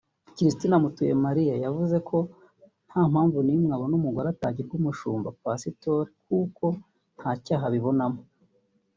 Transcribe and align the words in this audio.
Christine 0.35 0.75
Mutuyemariya 0.83 1.55
yavuze 1.65 1.95
ko 2.09 2.17
nta 2.87 3.01
mpamvu 3.11 3.39
n’imwe 3.43 3.71
abona 3.75 3.93
umugore 3.99 4.27
atagirwa 4.29 4.73
umushumba 4.79 5.29
(Pasitori) 5.43 6.11
kuko 6.25 6.65
ngo 6.67 6.67
nta 7.17 7.31
cyaha 7.45 7.65
abibonamo 7.69 8.21